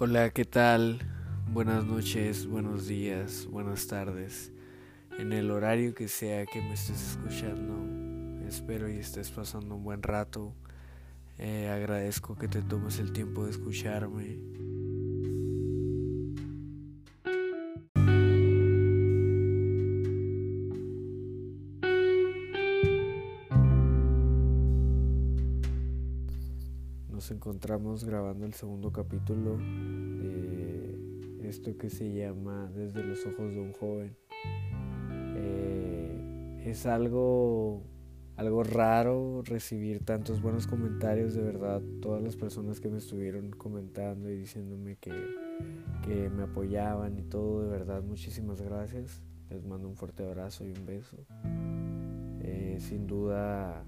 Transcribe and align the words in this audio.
Hola, 0.00 0.30
¿qué 0.30 0.44
tal? 0.44 1.00
Buenas 1.52 1.84
noches, 1.84 2.46
buenos 2.46 2.86
días, 2.86 3.48
buenas 3.50 3.88
tardes. 3.88 4.52
En 5.18 5.32
el 5.32 5.50
horario 5.50 5.92
que 5.92 6.06
sea 6.06 6.46
que 6.46 6.60
me 6.60 6.74
estés 6.74 7.16
escuchando, 7.16 8.46
espero 8.46 8.88
y 8.88 8.98
estés 8.98 9.28
pasando 9.32 9.74
un 9.74 9.82
buen 9.82 10.04
rato. 10.04 10.54
Eh, 11.36 11.68
agradezco 11.68 12.38
que 12.38 12.46
te 12.46 12.62
tomes 12.62 13.00
el 13.00 13.12
tiempo 13.12 13.46
de 13.46 13.50
escucharme. 13.50 14.38
Encontramos 27.68 28.02
grabando 28.02 28.46
el 28.46 28.54
segundo 28.54 28.90
capítulo 28.90 29.58
de 29.58 31.46
esto 31.46 31.76
que 31.76 31.90
se 31.90 32.10
llama 32.14 32.72
Desde 32.74 33.04
los 33.04 33.26
ojos 33.26 33.52
de 33.52 33.60
un 33.60 33.74
joven. 33.74 34.16
Eh, 35.36 36.62
es 36.64 36.86
algo, 36.86 37.82
algo 38.36 38.62
raro 38.62 39.42
recibir 39.42 40.02
tantos 40.02 40.40
buenos 40.40 40.66
comentarios, 40.66 41.34
de 41.34 41.42
verdad. 41.42 41.82
Todas 42.00 42.22
las 42.22 42.36
personas 42.36 42.80
que 42.80 42.88
me 42.88 42.96
estuvieron 42.96 43.50
comentando 43.50 44.30
y 44.30 44.38
diciéndome 44.38 44.96
que, 44.96 45.12
que 46.06 46.30
me 46.30 46.44
apoyaban 46.44 47.18
y 47.18 47.22
todo, 47.22 47.64
de 47.64 47.68
verdad, 47.68 48.02
muchísimas 48.02 48.62
gracias. 48.62 49.20
Les 49.50 49.62
mando 49.66 49.88
un 49.88 49.94
fuerte 49.94 50.24
abrazo 50.24 50.64
y 50.66 50.72
un 50.72 50.86
beso. 50.86 51.18
Eh, 52.40 52.78
sin 52.80 53.06
duda, 53.06 53.84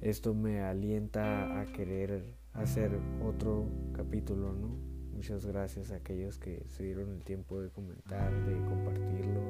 esto 0.00 0.34
me 0.34 0.60
alienta 0.60 1.60
a 1.60 1.66
querer 1.66 2.36
hacer 2.52 2.98
otro 3.22 3.68
capítulo, 3.92 4.52
¿no? 4.52 4.76
Muchas 5.12 5.44
gracias 5.44 5.90
a 5.90 5.96
aquellos 5.96 6.38
que 6.38 6.62
se 6.68 6.84
dieron 6.84 7.12
el 7.12 7.24
tiempo 7.24 7.60
de 7.60 7.70
comentar, 7.70 8.32
de 8.46 8.54
compartirlo 8.64 9.40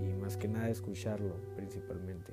y, 0.00 0.14
más 0.20 0.36
que 0.36 0.48
nada 0.48 0.70
escucharlo 0.70 1.34
principalmente. 1.56 2.32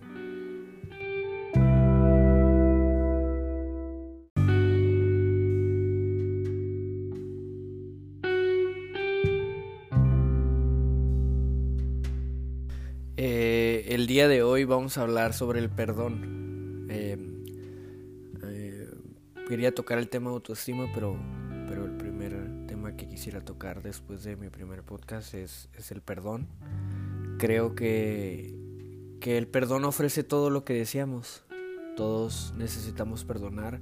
Eh, 13.18 13.86
el 13.90 14.08
día 14.08 14.28
de 14.28 14.44
hoy 14.44 14.66
vamos 14.66 14.98
a 14.98 15.02
hablar 15.02 15.34
sobre 15.34 15.60
el 15.60 15.70
perdón. 15.70 16.88
Eh, 16.90 17.33
quería 19.54 19.76
tocar 19.76 20.00
el 20.00 20.10
tema 20.10 20.32
de 20.32 20.38
autoestima, 20.38 20.88
pero, 20.96 21.16
pero 21.68 21.86
el 21.86 21.92
primer 21.92 22.34
tema 22.66 22.96
que 22.96 23.08
quisiera 23.08 23.40
tocar 23.40 23.84
después 23.84 24.24
de 24.24 24.36
mi 24.36 24.50
primer 24.50 24.82
podcast 24.82 25.36
es, 25.36 25.70
es 25.78 25.92
el 25.92 26.02
perdón. 26.02 26.48
Creo 27.38 27.76
que, 27.76 28.58
que 29.22 29.38
el 29.38 29.46
perdón 29.46 29.86
ofrece 29.86 30.24
todo 30.24 30.50
lo 30.50 30.66
que 30.66 30.74
deseamos. 30.74 31.44
Todos 31.96 32.56
necesitamos 32.58 33.26
perdonar. 33.26 33.80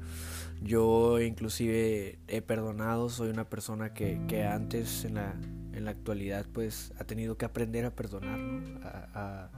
Yo 0.62 1.22
inclusive 1.22 2.20
he 2.28 2.42
perdonado, 2.42 3.08
soy 3.08 3.30
una 3.30 3.50
persona 3.50 3.94
que, 3.94 4.20
que 4.28 4.44
antes 4.44 5.06
en 5.06 5.14
la, 5.14 5.36
en 5.74 5.86
la 5.86 5.92
actualidad 5.92 6.46
pues 6.54 6.94
ha 7.00 7.04
tenido 7.04 7.38
que 7.38 7.46
aprender 7.46 7.86
a 7.86 7.92
perdonar, 7.92 8.38
¿no? 8.38 8.80
A, 8.84 9.10
a, 9.14 9.50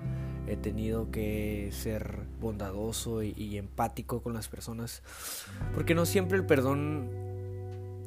he 0.48 0.56
tenido 0.58 1.12
que 1.12 1.70
ser 1.72 2.20
bondadoso 2.40 3.24
y, 3.24 3.34
y, 3.38 3.58
empático 3.58 4.22
con 4.22 4.34
las 4.34 4.48
personas, 4.50 5.02
porque 5.74 5.96
no 5.96 6.06
siempre 6.06 6.38
el 6.38 6.46
perdón 6.46 7.10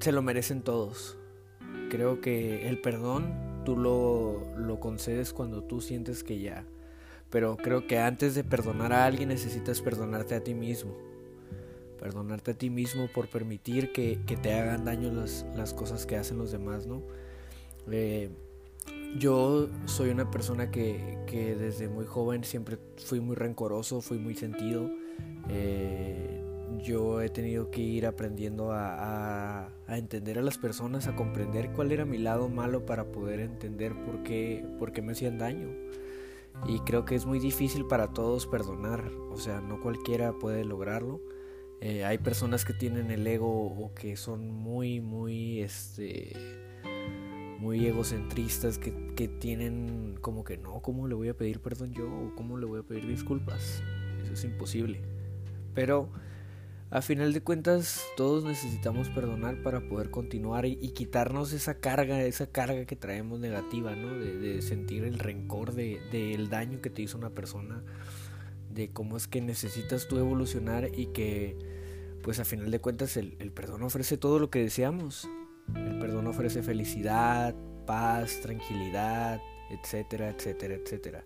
se 0.00 0.12
lo 0.12 0.22
merecen 0.22 0.62
todos. 0.62 1.16
Creo 1.91 2.21
que 2.21 2.69
el 2.69 2.81
perdón 2.81 3.34
tú 3.65 3.77
lo, 3.77 4.43
lo 4.56 4.81
concedes 4.81 5.33
cuando 5.33 5.62
tú 5.62 5.81
sientes 5.81 6.22
que 6.22 6.41
ya, 6.41 6.65
pero 7.31 7.56
creo 7.56 7.87
que 7.87 7.99
antes 7.99 8.34
de 8.34 8.45
perdonar 8.45 8.93
a 8.93 9.05
alguien 9.05 9.28
necesitas 9.31 9.81
perdonarte 9.81 10.34
a 10.34 10.45
ti 10.45 10.55
mismo. 10.55 10.97
Perdonarte 11.99 12.50
a 12.50 12.55
ti 12.55 12.69
mismo 12.69 13.09
por 13.09 13.28
permitir 13.28 13.91
que, 13.93 14.21
que 14.27 14.37
te 14.37 14.53
hagan 14.53 14.84
daño 14.84 15.11
las, 15.12 15.47
las 15.56 15.72
cosas 15.72 16.05
que 16.05 16.16
hacen 16.16 16.37
los 16.39 16.53
demás, 16.53 16.87
¿no? 16.87 17.03
Eh, 17.91 18.31
yo 19.19 19.69
soy 19.87 20.11
una 20.11 20.31
persona 20.31 20.71
que, 20.71 21.19
que, 21.27 21.55
desde 21.55 21.89
muy 21.89 22.05
joven 22.05 22.45
siempre 22.45 22.79
fui 22.97 23.21
muy 23.21 23.37
rencoroso, 23.37 24.01
fui 24.01 24.19
muy 24.19 24.35
sentido. 24.35 24.91
Eh, 25.49 26.43
yo 26.83 27.21
he 27.23 27.31
tenido 27.31 27.71
que 27.71 27.81
ir 27.81 28.07
aprendiendo 28.07 28.73
a, 28.73 29.69
a, 29.87 29.99
entender 29.99 30.39
a 30.39 30.43
las 30.43 30.59
personas, 30.59 31.07
a 31.07 31.17
comprender 31.17 31.73
cuál 31.73 31.93
era 31.93 32.05
mi 32.05 32.19
lado 32.19 32.49
malo 32.49 32.85
para 32.85 33.11
poder 33.13 33.41
entender 33.41 33.95
por 34.05 34.23
qué, 34.23 34.67
por 34.79 34.93
qué 34.93 35.03
me 35.03 35.13
hacían 35.13 35.39
daño. 35.39 35.69
Y 36.67 36.81
creo 36.81 37.05
que 37.05 37.15
es 37.15 37.27
muy 37.27 37.39
difícil 37.39 37.87
para 37.87 38.13
todos 38.13 38.47
perdonar, 38.47 39.11
o 39.31 39.37
sea, 39.37 39.61
no 39.61 39.81
cualquiera 39.81 40.33
puede 40.33 40.65
lograrlo. 40.65 41.21
Eh, 41.81 42.05
hay 42.05 42.19
personas 42.19 42.65
que 42.65 42.73
tienen 42.73 43.11
el 43.11 43.27
ego 43.27 43.67
o 43.67 43.95
que 43.95 44.17
son 44.17 44.51
muy, 44.51 45.01
muy, 45.01 45.61
este 45.61 46.33
muy 47.66 47.84
egocentristas 47.84 48.78
que, 48.78 48.94
que, 49.16 49.27
tienen 49.27 50.19
como 50.21 50.44
que 50.44 50.56
no, 50.56 50.81
¿cómo 50.82 51.09
le 51.09 51.16
voy 51.16 51.28
a 51.28 51.37
pedir 51.37 51.59
perdón 51.59 51.93
yo? 51.93 52.06
¿O 52.06 52.32
cómo 52.37 52.59
le 52.59 52.65
voy 52.65 52.78
a 52.78 52.84
pedir 52.84 53.09
disculpas? 53.09 53.82
Eso 54.22 54.34
es 54.34 54.44
imposible. 54.44 55.00
Pero 55.75 56.09
a 56.91 57.03
final 57.03 57.32
de 57.32 57.41
cuentas 57.41 58.04
todos 58.16 58.44
necesitamos 58.44 59.09
perdonar 59.09 59.65
para 59.65 59.81
poder 59.81 60.12
continuar 60.12 60.65
y, 60.65 60.78
y 60.81 60.91
quitarnos 60.91 61.53
esa 61.53 61.75
carga, 61.81 62.22
esa 62.22 62.47
carga 62.47 62.84
que 62.84 62.94
traemos 62.94 63.41
negativa, 63.41 63.97
¿no? 63.97 64.16
De, 64.16 64.38
de 64.38 64.62
sentir 64.62 65.03
el 65.03 65.19
rencor 65.19 65.75
del 65.75 65.98
de, 66.12 66.37
de 66.37 66.47
daño 66.48 66.81
que 66.81 66.88
te 66.88 67.03
hizo 67.03 67.19
una 67.19 67.31
persona, 67.31 67.83
de 68.72 68.91
cómo 68.91 69.16
es 69.16 69.27
que 69.27 69.41
necesitas 69.41 70.06
tú 70.06 70.19
evolucionar 70.19 70.88
y 70.97 71.06
que 71.06 71.59
pues 72.22 72.38
a 72.38 72.44
final 72.44 72.71
de 72.71 72.78
cuentas 72.78 73.16
el, 73.16 73.34
el 73.41 73.50
perdón 73.50 73.83
ofrece 73.83 74.16
todo 74.16 74.38
lo 74.38 74.50
que 74.50 74.60
deseamos 74.60 75.28
el 75.75 75.99
perdón 75.99 76.27
ofrece 76.27 76.62
felicidad, 76.62 77.54
paz, 77.87 78.41
tranquilidad, 78.41 79.41
etcétera, 79.71 80.31
etcétera, 80.31 80.75
etcétera. 80.75 81.25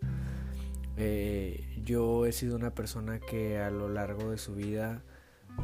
Eh, 0.97 1.65
yo 1.85 2.27
he 2.27 2.33
sido 2.33 2.57
una 2.57 2.75
persona 2.75 3.21
que 3.21 3.59
a 3.59 3.71
lo 3.71 3.89
largo 3.89 4.31
de 4.31 4.39
su 4.39 4.55
vida 4.55 5.03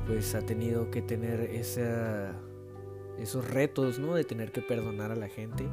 pues 0.07 0.35
ha 0.35 0.41
tenido 0.41 0.91
que 0.91 1.03
tener 1.03 1.41
esa, 1.41 2.33
esos 3.19 3.49
retos, 3.49 3.99
¿no? 3.99 4.15
De 4.15 4.25
tener 4.25 4.53
que 4.53 4.63
perdonar 4.63 5.11
a 5.11 5.17
la 5.17 5.29
gente. 5.29 5.67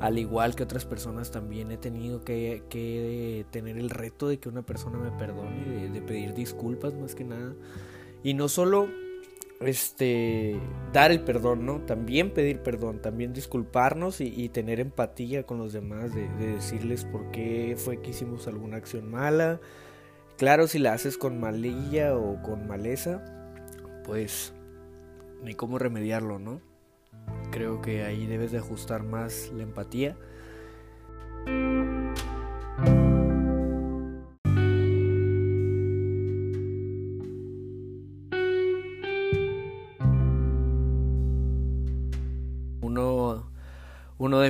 Al 0.00 0.18
igual 0.18 0.54
que 0.54 0.62
otras 0.62 0.86
personas 0.86 1.30
también 1.30 1.70
he 1.70 1.76
tenido 1.76 2.24
que, 2.24 2.62
que 2.70 3.44
tener 3.50 3.76
el 3.76 3.90
reto 3.90 4.28
de 4.28 4.38
que 4.38 4.48
una 4.48 4.62
persona 4.62 4.98
me 4.98 5.10
perdone, 5.10 5.64
de, 5.64 5.90
de 5.90 6.02
pedir 6.02 6.32
disculpas 6.34 6.94
más 6.94 7.14
que 7.14 7.24
nada. 7.24 7.54
Y 8.22 8.34
no 8.34 8.48
solo 8.48 8.88
este 9.60 10.58
dar 10.92 11.10
el 11.10 11.20
perdón, 11.20 11.66
¿no? 11.66 11.80
También 11.80 12.32
pedir 12.32 12.60
perdón, 12.60 13.00
también 13.00 13.32
disculparnos 13.32 14.20
y, 14.20 14.48
tener 14.48 14.80
empatía 14.80 15.44
con 15.44 15.58
los 15.58 15.72
demás, 15.72 16.14
de, 16.14 16.28
de, 16.38 16.54
decirles 16.54 17.04
por 17.04 17.30
qué 17.30 17.76
fue 17.76 18.00
que 18.00 18.10
hicimos 18.10 18.48
alguna 18.48 18.78
acción 18.78 19.10
mala. 19.10 19.60
Claro, 20.38 20.66
si 20.66 20.78
la 20.78 20.94
haces 20.94 21.18
con 21.18 21.38
malilla 21.38 22.16
o 22.16 22.42
con 22.42 22.66
maleza, 22.66 23.22
pues 24.04 24.54
ni 25.42 25.54
cómo 25.54 25.78
remediarlo, 25.78 26.38
¿no? 26.38 26.62
Creo 27.50 27.82
que 27.82 28.02
ahí 28.04 28.26
debes 28.26 28.52
de 28.52 28.58
ajustar 28.58 29.02
más 29.02 29.50
la 29.54 29.62
empatía. 29.62 30.16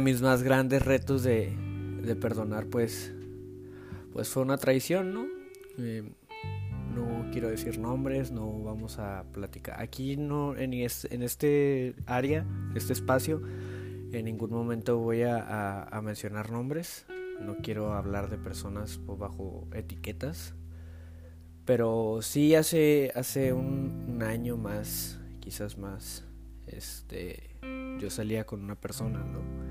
Mis 0.00 0.22
más 0.22 0.42
grandes 0.42 0.84
retos 0.84 1.22
de, 1.22 1.52
de 2.02 2.16
perdonar, 2.16 2.66
pues, 2.66 3.12
pues 4.12 4.28
fue 4.28 4.42
una 4.42 4.56
traición, 4.58 5.14
¿no? 5.14 5.26
Eh, 5.78 6.02
no 6.94 7.30
quiero 7.30 7.48
decir 7.48 7.78
nombres, 7.78 8.32
no 8.32 8.62
vamos 8.62 8.98
a 8.98 9.24
platicar. 9.32 9.80
Aquí 9.80 10.16
no, 10.16 10.56
en, 10.56 10.74
en 10.74 11.22
este 11.22 11.94
área, 12.06 12.46
este 12.74 12.92
espacio, 12.92 13.42
en 14.12 14.24
ningún 14.24 14.50
momento 14.50 14.98
voy 14.98 15.22
a, 15.22 15.84
a, 15.84 16.02
mencionar 16.02 16.50
nombres. 16.50 17.06
No 17.40 17.56
quiero 17.62 17.94
hablar 17.94 18.28
de 18.28 18.38
personas 18.38 19.00
bajo 19.06 19.68
etiquetas. 19.72 20.54
Pero 21.64 22.18
sí 22.22 22.54
hace, 22.54 23.12
hace 23.14 23.52
un, 23.52 24.06
un 24.08 24.22
año 24.22 24.56
más, 24.56 25.20
quizás 25.38 25.78
más, 25.78 26.24
este, 26.66 27.56
yo 28.00 28.10
salía 28.10 28.44
con 28.44 28.64
una 28.64 28.74
persona, 28.74 29.20
¿no? 29.20 29.69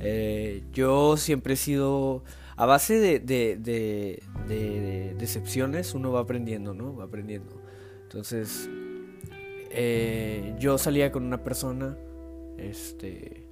Eh, 0.00 0.62
yo 0.72 1.16
siempre 1.16 1.54
he 1.54 1.56
sido, 1.56 2.22
a 2.56 2.66
base 2.66 2.98
de, 2.98 3.18
de, 3.18 3.56
de, 3.56 4.22
de, 4.48 5.14
decepciones, 5.18 5.94
uno 5.94 6.12
va 6.12 6.20
aprendiendo, 6.20 6.74
¿no? 6.74 6.94
Va 6.96 7.04
aprendiendo. 7.04 7.60
Entonces, 8.02 8.68
eh, 9.70 10.54
yo 10.58 10.78
salía 10.78 11.12
con 11.12 11.24
una 11.24 11.42
persona, 11.42 11.96
este, 12.58 13.46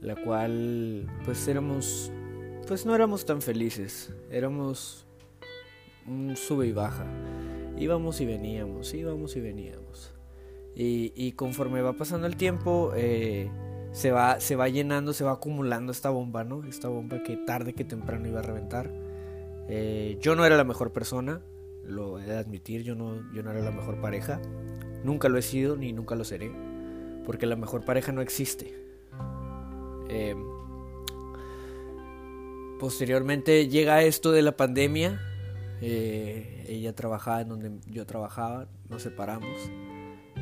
la 0.00 0.16
cual 0.16 1.06
pues 1.24 1.46
éramos, 1.48 2.12
pues 2.66 2.86
no 2.86 2.94
éramos 2.94 3.24
tan 3.24 3.42
felices, 3.42 4.12
éramos 4.30 5.06
un 6.06 6.36
sube 6.36 6.66
y 6.66 6.72
baja, 6.72 7.06
íbamos 7.76 8.20
y 8.20 8.26
veníamos, 8.26 8.94
íbamos 8.94 9.36
y 9.36 9.40
veníamos. 9.40 10.12
Y, 10.74 11.32
conforme 11.32 11.82
va 11.82 11.92
pasando 11.92 12.26
el 12.26 12.36
tiempo, 12.36 12.92
eh, 12.96 13.50
se, 13.92 14.10
va, 14.10 14.40
se 14.40 14.56
va 14.56 14.68
llenando, 14.68 15.12
se 15.12 15.24
va 15.24 15.32
acumulando 15.32 15.92
esta 15.92 16.10
bomba, 16.10 16.44
¿no? 16.44 16.64
Esta 16.64 16.88
bomba 16.88 17.22
que 17.22 17.36
tarde 17.36 17.74
que 17.74 17.84
temprano 17.84 18.26
iba 18.28 18.40
a 18.40 18.42
reventar. 18.42 18.90
Eh, 19.68 20.18
yo 20.20 20.34
no 20.34 20.44
era 20.44 20.56
la 20.56 20.64
mejor 20.64 20.92
persona, 20.92 21.42
lo 21.84 22.18
he 22.18 22.24
de 22.24 22.36
admitir, 22.36 22.82
yo 22.82 22.94
no, 22.94 23.32
yo 23.32 23.42
no 23.42 23.50
era 23.50 23.60
la 23.60 23.70
mejor 23.70 24.00
pareja. 24.00 24.40
Nunca 25.04 25.28
lo 25.28 25.38
he 25.38 25.42
sido 25.42 25.76
ni 25.76 25.92
nunca 25.92 26.14
lo 26.14 26.24
seré, 26.24 26.50
porque 27.24 27.46
la 27.46 27.56
mejor 27.56 27.84
pareja 27.84 28.12
no 28.12 28.22
existe. 28.22 28.74
Eh, 30.08 30.34
posteriormente 32.78 33.68
llega 33.68 34.02
esto 34.02 34.32
de 34.32 34.42
la 34.42 34.56
pandemia. 34.56 35.20
ella 35.80 36.94
trabajaba 36.94 37.40
en 37.42 37.48
donde 37.48 37.70
yo 37.86 38.06
trabajaba, 38.06 38.68
nos 38.88 39.02
separamos 39.02 39.70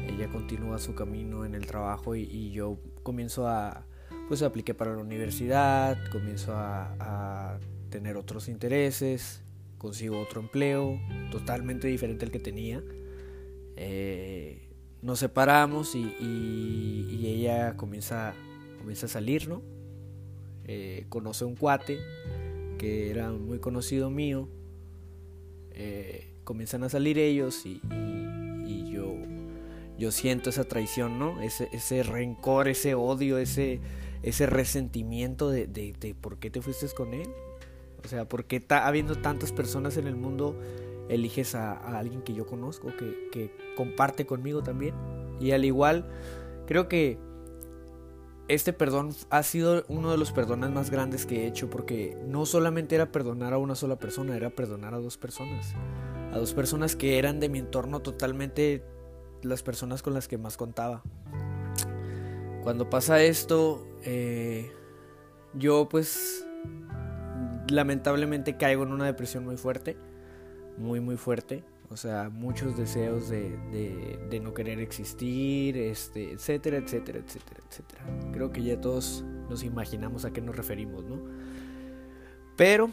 ella 0.09 0.29
continúa 0.29 0.79
su 0.79 0.95
camino 0.95 1.45
en 1.45 1.55
el 1.55 1.67
trabajo 1.67 2.15
y, 2.15 2.51
yo 2.51 2.79
comienzo 3.03 3.49
a, 3.49 3.87
pues 4.29 4.43
apliqué 4.43 4.75
para 4.75 4.95
la 4.95 5.03
universidad, 5.03 5.99
comienzo 6.11 6.53
a, 6.55 7.59
tener 7.91 8.17
otros 8.17 8.49
intereses, 8.49 9.43
consigo 9.77 10.21
otro 10.21 10.41
empleo 10.41 11.01
totalmente 11.33 11.89
diferente 11.89 12.25
al 12.25 12.31
que 12.31 12.39
tenía. 12.39 12.83
Eh, 13.75 14.69
nos 15.03 15.19
separamos 15.19 15.97
y, 15.97 17.27
ella 17.27 17.77
comienza, 17.77 18.35
comienza 18.79 19.07
a 19.07 19.09
salir, 19.09 19.49
¿no? 19.49 19.63
Eh, 20.67 21.07
conoce 21.09 21.45
un 21.45 21.57
cuate 21.57 21.99
que 22.79 23.11
era 23.11 23.31
muy 23.33 23.59
conocido 23.59 24.09
mío. 24.09 24.49
Eh, 25.73 26.35
comienzan 26.45 26.85
a 26.85 26.89
salir 26.89 27.19
ellos 27.19 27.67
y, 27.67 27.81
yo 27.83 28.20
yo 30.01 30.11
siento 30.11 30.49
esa 30.49 30.65
traición, 30.65 31.19
¿no? 31.19 31.43
Ese, 31.43 31.69
ese 31.73 32.03
rencor, 32.03 32.69
ese 32.69 32.95
odio, 32.95 33.37
ese, 33.37 33.81
ese 34.23 34.47
resentimiento 34.47 35.51
de, 35.51 35.67
de, 35.67 36.17
por 36.19 36.39
qué 36.39 36.51
te 36.51 36.63
fuiste 36.63 36.89
con 36.97 37.13
él. 37.13 37.29
O 38.03 38.09
sea, 38.09 38.27
¿por 38.27 38.47
qué 38.47 38.65
habiendo 38.71 39.17
tantas 39.17 39.53
personas 39.53 39.99
en 39.99 40.07
el 40.07 40.17
mundo 40.17 40.59
eliges 41.11 41.55
a, 41.55 41.75
alguien 41.99 42.23
que 42.23 42.33
yo 42.33 42.47
conozco, 42.47 42.89
que, 42.97 43.29
que, 43.31 43.55
comparte 43.77 44.25
conmigo 44.25 44.63
también? 44.63 44.95
Y 45.39 45.51
al 45.51 45.67
igual, 45.67 46.11
creo 46.67 46.89
que 46.89 47.19
este 48.49 48.73
perdón 48.73 49.15
ha 49.29 49.43
sido 49.43 49.85
uno 49.89 50.11
de 50.11 50.17
los 50.17 50.33
perdones 50.33 50.71
más 50.71 50.89
grandes 50.89 51.27
que 51.27 51.43
he 51.43 51.47
hecho, 51.47 51.69
porque 51.69 52.17
no 52.27 52.47
solamente 52.47 52.95
era 52.95 53.13
perdonar 53.13 53.53
a 53.53 53.59
una 53.59 53.75
sola 53.75 53.97
persona, 53.97 54.35
era 54.35 54.49
perdonar 54.49 54.95
a 54.95 54.99
dos 54.99 55.19
personas. 55.19 55.75
A 56.33 56.39
dos 56.39 56.55
personas 56.55 56.97
que 56.97 57.19
eran 57.19 57.39
de 57.39 57.51
mi 57.51 57.59
entorno 57.59 58.01
totalmente 58.01 58.83
las 59.43 59.63
personas 59.63 60.03
con 60.03 60.15
las 60.15 60.29
que 60.29 60.39
más 60.39 60.57
contaba. 60.57 61.03
Cuando 62.63 62.91
pasa 62.91 63.23
esto, 63.23 63.87
eh, 64.05 64.71
yo 65.55 65.89
pues 65.89 66.45
lamentablemente 67.69 68.57
caigo 68.57 68.83
en 68.83 68.93
una 68.93 69.07
depresión 69.07 69.45
muy 69.45 69.57
fuerte, 69.57 69.97
muy 70.77 71.01
muy 71.01 71.17
fuerte. 71.17 71.65
O 71.93 71.97
sea, 71.97 72.31
muchos 72.31 72.77
deseos 72.77 73.29
de, 73.29 73.59
de, 74.31 74.41
no 74.41 74.55
querer 74.55 74.79
existir, 74.79 75.77
este, 75.77 76.31
etcétera, 76.31 76.77
etcétera, 76.77 77.19
etcétera, 77.19 77.61
etcétera. 77.69 78.05
Creo 78.33 78.53
que 78.53 78.63
ya 78.63 78.81
todos 78.81 79.25
nos 79.49 79.65
imaginamos 79.65 80.25
a 80.25 80.33
qué 80.33 80.41
nos 80.41 80.55
referimos, 80.55 81.05
¿no? 81.05 81.21
Pero 82.57 82.91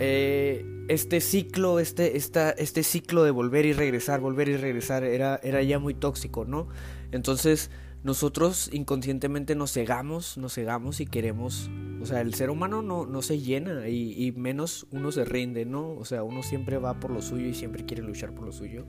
eh, 0.00 0.64
este 0.88 1.20
ciclo, 1.20 1.78
este, 1.78 2.16
esta, 2.16 2.50
este 2.50 2.82
ciclo 2.82 3.22
de 3.22 3.30
volver 3.30 3.66
y 3.66 3.72
regresar, 3.72 4.20
volver 4.20 4.48
y 4.48 4.56
regresar, 4.56 5.04
era, 5.04 5.38
era 5.42 5.62
ya 5.62 5.78
muy 5.78 5.94
tóxico, 5.94 6.44
¿no? 6.44 6.68
Entonces 7.12 7.70
nosotros 8.02 8.70
inconscientemente 8.72 9.54
nos 9.54 9.72
cegamos, 9.72 10.38
nos 10.38 10.54
cegamos 10.54 11.00
y 11.00 11.06
queremos, 11.06 11.70
o 12.00 12.06
sea, 12.06 12.22
el 12.22 12.32
ser 12.32 12.48
humano 12.48 12.80
no, 12.80 13.04
no 13.04 13.20
se 13.20 13.40
llena 13.40 13.88
y, 13.88 14.32
menos 14.32 14.86
uno 14.90 15.12
se 15.12 15.24
rinde, 15.26 15.66
¿no? 15.66 15.90
O 15.92 16.04
sea, 16.06 16.22
uno 16.22 16.42
siempre 16.42 16.78
va 16.78 16.98
por 16.98 17.10
lo 17.10 17.20
suyo 17.20 17.46
y 17.46 17.54
siempre 17.54 17.84
quiere 17.84 18.02
luchar 18.02 18.34
por 18.34 18.46
lo 18.46 18.52
suyo. 18.52 18.86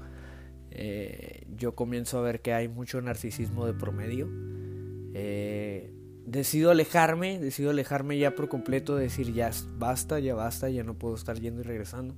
Eh, 0.71 1.45
yo 1.57 1.75
comienzo 1.75 2.19
a 2.19 2.21
ver 2.21 2.41
que 2.41 2.53
hay 2.53 2.69
mucho 2.69 3.01
narcisismo 3.01 3.65
de 3.65 3.73
promedio. 3.73 4.29
Eh, 5.13 5.93
decido 6.25 6.71
alejarme, 6.71 7.39
decido 7.39 7.71
alejarme 7.71 8.17
ya 8.17 8.35
por 8.35 8.49
completo, 8.49 8.95
decir 8.95 9.33
ya 9.33 9.51
basta, 9.77 10.19
ya 10.19 10.35
basta, 10.35 10.69
ya 10.69 10.83
no 10.83 10.93
puedo 10.93 11.15
estar 11.15 11.39
yendo 11.39 11.61
y 11.61 11.63
regresando. 11.63 12.15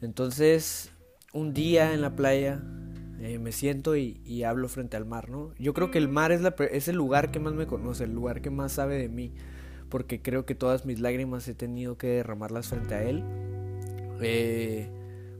Entonces, 0.00 0.90
un 1.32 1.54
día 1.54 1.94
en 1.94 2.00
la 2.00 2.16
playa 2.16 2.60
eh, 3.20 3.38
me 3.38 3.52
siento 3.52 3.96
y, 3.96 4.42
hablo 4.42 4.68
frente 4.68 4.96
al 4.96 5.06
mar, 5.06 5.30
¿no? 5.30 5.52
Yo 5.58 5.74
creo 5.74 5.90
que 5.90 5.98
el 5.98 6.08
mar 6.08 6.32
es, 6.32 6.88
el 6.88 6.96
lugar 6.96 7.30
que 7.30 7.38
más 7.38 7.54
me 7.54 7.66
conoce, 7.66 8.04
el 8.04 8.12
lugar 8.12 8.42
que 8.42 8.50
más 8.50 8.72
sabe 8.72 8.98
de 8.98 9.08
mí, 9.08 9.32
porque 9.88 10.20
creo 10.20 10.44
que 10.44 10.56
todas 10.56 10.84
mis 10.84 10.98
lágrimas 10.98 11.46
he 11.46 11.54
tenido 11.54 11.96
que 11.96 12.08
derramarlas 12.08 12.68
frente 12.68 12.94
a 12.94 13.02
él. 13.04 13.22
Eh, 14.20 14.90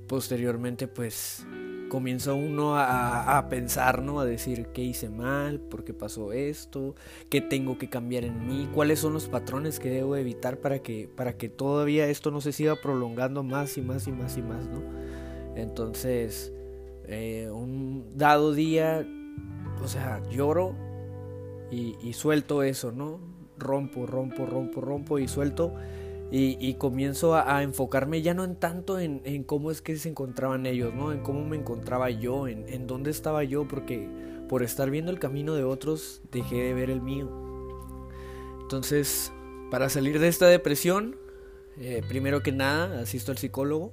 posteriormente, 0.06 0.86
pues 0.86 1.44
comienza 1.92 2.32
uno 2.32 2.74
a, 2.74 3.48
pensar, 3.50 4.00
¿no? 4.00 4.18
A 4.18 4.24
decir 4.24 4.68
qué 4.68 4.80
hice 4.80 5.10
mal, 5.10 5.60
por 5.60 5.84
qué 5.84 5.92
pasó 5.92 6.32
esto, 6.32 6.94
qué 7.28 7.42
tengo 7.42 7.76
que 7.76 7.90
cambiar 7.90 8.24
en 8.24 8.46
mí, 8.46 8.66
cuáles 8.72 9.00
son 9.00 9.12
los 9.12 9.28
patrones 9.28 9.78
que 9.78 9.90
debo 9.90 10.16
evitar 10.16 10.56
para 10.56 10.78
que, 10.78 11.06
para 11.14 11.36
que 11.36 11.50
todavía 11.50 12.06
esto 12.06 12.30
no 12.30 12.40
se 12.40 12.52
siga 12.52 12.76
prolongando 12.76 13.42
más 13.42 13.76
y 13.76 13.82
más 13.82 14.08
y 14.08 14.12
más 14.12 14.38
y 14.38 14.42
más, 14.42 14.68
¿no? 14.68 14.80
Entonces, 15.54 16.54
eh, 17.04 17.50
un 17.52 18.16
dado 18.16 18.54
día, 18.54 19.06
o 19.84 19.86
sea, 19.86 20.22
lloro 20.30 20.74
y, 21.70 21.96
y 22.02 22.14
suelto 22.14 22.62
eso, 22.62 22.90
¿no? 22.90 23.20
Rompo, 23.58 24.06
rompo, 24.06 24.46
rompo, 24.46 24.80
rompo 24.80 25.18
y 25.18 25.28
suelto 25.28 25.74
y, 26.34 26.74
comienzo 26.74 27.34
a, 27.34 27.62
enfocarme 27.62 28.22
ya 28.22 28.32
no 28.32 28.44
en 28.44 28.56
tanto 28.56 28.98
en, 28.98 29.44
cómo 29.44 29.70
es 29.70 29.82
que 29.82 29.98
se 29.98 30.08
encontraban 30.08 30.64
ellos, 30.64 30.94
¿no? 30.94 31.12
En 31.12 31.20
cómo 31.20 31.44
me 31.44 31.58
encontraba 31.58 32.08
yo, 32.08 32.48
en, 32.48 32.86
dónde 32.86 33.10
estaba 33.10 33.44
yo, 33.44 33.68
porque 33.68 34.08
por 34.48 34.62
estar 34.62 34.88
viendo 34.88 35.10
el 35.10 35.18
camino 35.18 35.54
de 35.54 35.64
otros 35.64 36.22
dejé 36.32 36.56
de 36.56 36.72
ver 36.72 36.88
el 36.88 37.02
mío. 37.02 37.28
Entonces, 38.62 39.30
para 39.70 39.90
salir 39.90 40.18
de 40.20 40.28
esta 40.28 40.46
depresión, 40.46 41.16
eh, 41.78 42.02
primero 42.08 42.42
que 42.42 42.52
nada, 42.52 43.02
asisto 43.02 43.30
al 43.30 43.36
psicólogo, 43.36 43.92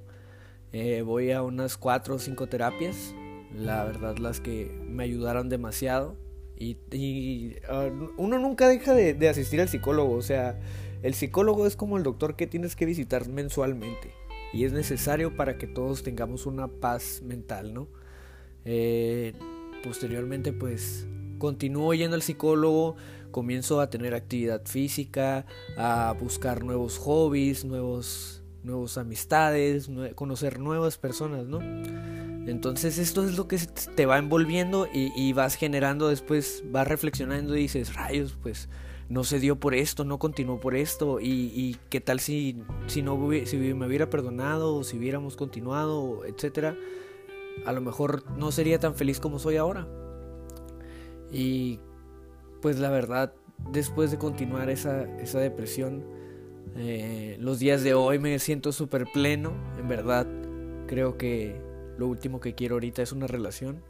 eh, 0.72 1.02
voy 1.02 1.32
a 1.34 1.42
unas 1.42 1.76
cuatro 1.76 2.16
o 2.16 2.20
cinco 2.20 2.48
terapias, 2.48 3.14
la 3.54 3.84
verdad 3.84 4.18
las 4.18 4.40
que 4.40 4.72
me 4.88 5.04
ayudaron 5.04 5.50
demasiado. 5.50 6.16
Y, 6.58 7.56
ah, 7.68 7.90
uno 8.16 8.40
nunca 8.40 8.70
deja 8.70 8.94
de, 8.94 9.14
de 9.14 9.28
asistir 9.28 9.60
al 9.60 9.68
psicólogo, 9.68 10.14
o 10.14 10.22
sea, 10.22 10.58
el 11.02 11.14
psicólogo 11.14 11.66
es 11.66 11.76
como 11.76 11.98
el 11.98 12.04
doctor 12.04 12.36
que 12.36 12.48
tienes 12.48 12.76
que 12.76 12.86
visitar 12.86 13.28
mensualmente 13.28 14.14
y 14.54 14.66
es 14.66 14.74
necesario 14.74 15.36
para 15.36 15.58
que 15.58 15.68
todos 15.68 16.04
tengamos 16.04 16.46
una 16.46 16.68
paz 16.68 17.22
mental, 17.24 17.74
¿no? 17.74 17.88
Eh, 18.66 19.34
posteriormente, 19.84 20.54
pues 20.54 21.08
continúo 21.38 21.94
yendo 21.94 22.16
al 22.16 22.22
psicólogo, 22.22 22.96
comienzo 23.32 23.80
a 23.80 23.90
tener 23.90 24.14
actividad 24.14 24.66
física, 24.66 25.46
a 25.78 26.14
buscar 26.20 26.64
nuevos 26.64 26.98
hobbies, 26.98 27.64
nuevos, 27.64 28.44
nuevos 28.64 28.98
amistades, 28.98 29.90
conocer 30.16 30.60
nuevas 30.60 30.98
personas, 30.98 31.46
¿no? 31.46 31.60
Entonces 32.48 32.98
esto 32.98 33.24
es 33.24 33.38
lo 33.38 33.48
que 33.48 33.58
te 33.96 34.06
va 34.06 34.18
envolviendo 34.18 34.88
y, 34.92 35.12
y 35.16 35.34
vas 35.34 35.56
generando 35.56 36.10
después, 36.10 36.64
vas 36.72 36.88
reflexionando 36.88 37.56
y 37.56 37.62
dices, 37.62 37.94
rayos, 37.94 38.36
pues 38.42 38.68
no 39.10 39.24
se 39.24 39.40
dio 39.40 39.60
por 39.60 39.74
esto, 39.74 40.06
no 40.06 40.20
continuó 40.20 40.60
por 40.60 40.76
esto, 40.76 41.20
y, 41.20 41.78
qué 41.90 42.00
tal 42.00 42.20
si, 42.20 42.62
si, 42.88 43.02
no, 43.02 43.20
si 43.46 43.58
me 43.58 43.88
hubiera 43.88 44.10
perdonado, 44.10 44.76
o 44.76 44.84
si 44.84 44.98
hubiéramos 44.98 45.36
continuado, 45.36 46.24
etcétera, 46.26 46.78
a 47.66 47.74
lo 47.74 47.82
mejor 47.82 48.24
no 48.38 48.52
sería 48.52 48.80
tan 48.80 48.96
feliz 48.96 49.20
como 49.20 49.40
soy 49.40 49.58
ahora. 49.58 49.88
Y 51.32 51.80
pues 52.62 52.80
la 52.80 52.90
verdad, 52.90 53.34
después 53.72 54.12
de 54.12 54.18
continuar 54.18 54.70
esa, 54.70 55.04
esa 55.20 55.40
depresión, 55.40 56.04
eh, 56.76 57.36
los 57.40 57.58
días 57.58 57.84
de 57.84 57.96
hoy 57.96 58.20
me 58.20 58.38
siento 58.38 58.72
súper 58.72 59.06
pleno, 59.12 59.54
en 59.80 59.88
verdad, 59.88 60.28
creo 60.88 61.18
que 61.18 61.60
lo 61.98 62.08
último 62.08 62.40
que 62.40 62.54
quiero 62.54 62.76
ahorita 62.76 63.02
es 63.02 63.12
una 63.12 63.26
relación 63.26 63.82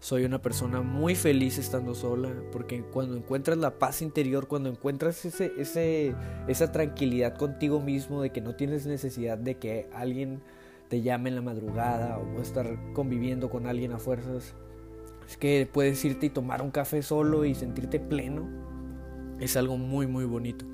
soy 0.00 0.24
una 0.24 0.40
persona 0.40 0.80
muy 0.80 1.14
feliz 1.14 1.58
estando 1.58 1.94
sola, 1.94 2.30
porque 2.52 2.82
cuando 2.82 3.16
encuentras 3.16 3.58
la 3.58 3.78
paz 3.78 4.00
interior, 4.00 4.46
cuando 4.46 4.68
encuentras 4.68 5.24
ese, 5.24 5.52
ese, 5.58 6.14
esa 6.46 6.70
tranquilidad 6.70 7.36
contigo 7.36 7.80
mismo 7.80 8.22
de 8.22 8.30
que 8.30 8.40
no 8.40 8.54
tienes 8.54 8.86
necesidad 8.86 9.38
de 9.38 9.56
que 9.56 9.88
alguien 9.92 10.40
te 10.88 11.02
llame 11.02 11.30
en 11.30 11.36
la 11.36 11.42
madrugada 11.42 12.18
o 12.18 12.40
estar 12.40 12.78
conviviendo 12.94 13.50
con 13.50 13.66
alguien 13.66 13.92
a 13.92 13.98
fuerzas, 13.98 14.54
es 15.28 15.36
que 15.36 15.68
puedes 15.70 16.02
irte 16.04 16.26
y 16.26 16.30
tomar 16.30 16.62
un 16.62 16.70
café 16.70 17.02
solo 17.02 17.44
y 17.44 17.54
sentirte 17.54 18.00
pleno. 18.00 18.48
es 19.40 19.56
algo 19.56 19.76
muy 19.76 20.06
muy 20.06 20.24
bonito. 20.24 20.64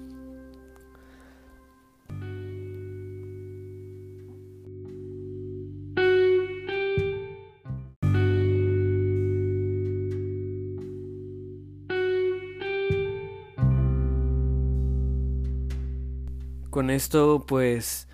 Con 16.75 16.91
esto 16.91 17.45
pues 17.47 18.09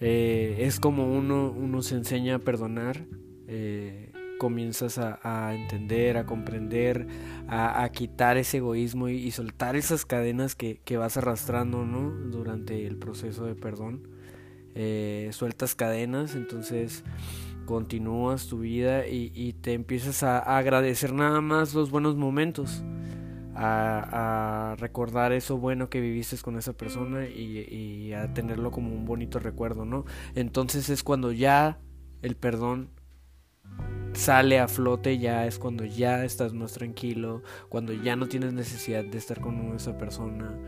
eh, 0.00 0.56
es 0.58 0.80
como 0.80 1.06
uno, 1.16 1.52
uno 1.56 1.82
se 1.82 1.94
enseña 1.94 2.34
a 2.34 2.38
perdonar, 2.40 3.04
eh, 3.46 4.10
comienzas 4.40 4.98
a, 4.98 5.54
entender, 5.54 6.16
a 6.16 6.26
comprender, 6.26 7.06
a, 7.46 7.88
quitar 7.92 8.38
ese 8.38 8.56
egoísmo 8.56 9.08
y, 9.08 9.30
soltar 9.30 9.76
esas 9.76 10.04
cadenas 10.04 10.56
que, 10.56 10.96
vas 10.96 11.16
arrastrando 11.16 11.84
¿no? 11.84 12.10
durante 12.10 12.88
el 12.88 12.96
proceso 12.96 13.46
de 13.46 13.54
perdón. 13.54 14.08
Eh, 14.74 15.28
sueltas 15.30 15.76
cadenas, 15.76 16.34
entonces 16.34 17.04
continúas 17.66 18.48
tu 18.48 18.58
vida 18.58 19.06
y, 19.06 19.52
te 19.60 19.74
empiezas 19.74 20.24
a 20.24 20.58
agradecer 20.58 21.12
nada 21.12 21.40
más 21.40 21.72
los 21.72 21.92
buenos 21.92 22.16
momentos 22.16 22.82
a, 23.56 24.76
recordar 24.78 25.32
eso 25.32 25.58
bueno 25.58 25.88
que 25.88 26.00
viviste 26.00 26.36
con 26.38 26.56
esa 26.56 26.74
persona 26.74 27.26
y, 27.26 28.12
a 28.12 28.32
tenerlo 28.32 28.70
como 28.70 28.94
un 28.94 29.04
bonito 29.04 29.38
recuerdo, 29.38 29.84
¿no? 29.84 30.04
Entonces 30.34 30.90
es 30.90 31.02
cuando 31.02 31.32
ya 31.32 31.78
el 32.22 32.36
perdón 32.36 32.90
sale 34.12 34.58
a 34.58 34.68
flote, 34.68 35.18
ya 35.18 35.46
es 35.46 35.58
cuando 35.58 35.84
ya 35.84 36.24
estás 36.24 36.52
más 36.52 36.72
tranquilo, 36.72 37.42
cuando 37.68 37.92
ya 37.92 38.16
no 38.16 38.26
tienes 38.26 38.52
necesidad 38.52 39.04
de 39.04 39.18
estar 39.18 39.40
con 39.40 39.74
esa 39.74 39.98
persona. 39.98 40.58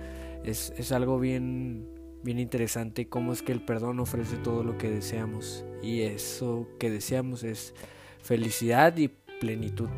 Es, 0.45 0.73
es 0.77 0.93
algo 0.93 1.19
bien, 1.19 1.89
bien 2.23 2.39
interesante 2.39 3.09
cómo 3.09 3.33
es 3.33 3.43
que 3.43 3.53
el 3.53 3.61
perdón 3.61 4.01
ofrece 4.01 4.37
todo 4.37 4.65
lo 4.65 4.79
que 4.79 4.91
deseamos 4.91 5.65
y 5.83 6.03
eso 6.03 6.69
que 6.79 6.91
deseamos 6.91 7.43
es 7.43 7.75
felicidad 8.23 8.97
y 8.97 9.09
plenitud. 9.41 9.89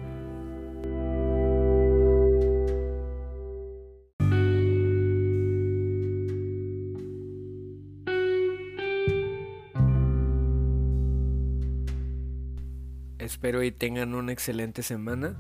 Espero 13.21 13.63
y 13.63 13.71
tengan 13.71 14.15
una 14.15 14.33
excelente 14.33 14.83
semana. 14.83 15.37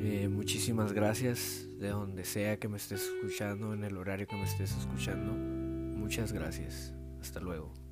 Eh, 0.00 0.28
muchísimas 0.28 0.92
gracias 0.92 1.66
de 1.80 1.88
donde 1.88 2.24
sea 2.24 2.58
que 2.58 2.68
me 2.68 2.76
estés 2.76 3.02
escuchando, 3.02 3.74
en 3.74 3.82
el 3.82 3.96
horario 3.96 4.28
que 4.28 4.36
me 4.36 4.44
estés 4.44 4.76
escuchando. 4.76 5.32
Muchas 5.32 6.32
gracias. 6.32 6.94
Hasta 7.20 7.40
luego. 7.40 7.83